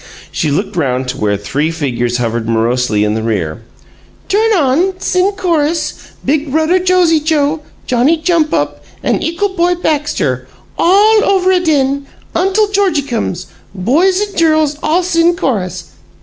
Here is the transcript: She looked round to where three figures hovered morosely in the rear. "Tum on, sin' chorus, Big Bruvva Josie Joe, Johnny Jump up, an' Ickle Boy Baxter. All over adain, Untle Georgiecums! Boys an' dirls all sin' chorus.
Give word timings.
She 0.31 0.49
looked 0.49 0.75
round 0.75 1.07
to 1.09 1.17
where 1.19 1.37
three 1.37 1.69
figures 1.69 2.17
hovered 2.17 2.49
morosely 2.49 3.03
in 3.03 3.13
the 3.13 3.21
rear. 3.21 3.61
"Tum 4.29 4.51
on, 4.57 4.99
sin' 4.99 5.33
chorus, 5.37 6.13
Big 6.25 6.51
Bruvva 6.51 6.79
Josie 6.83 7.19
Joe, 7.19 7.61
Johnny 7.85 8.17
Jump 8.17 8.51
up, 8.51 8.83
an' 9.03 9.21
Ickle 9.21 9.49
Boy 9.55 9.75
Baxter. 9.75 10.47
All 10.75 11.23
over 11.23 11.51
adain, 11.51 12.07
Untle 12.33 12.69
Georgiecums! 12.69 13.45
Boys 13.75 14.19
an' 14.21 14.33
dirls 14.35 14.75
all 14.81 15.03
sin' 15.03 15.35
chorus. 15.35 15.91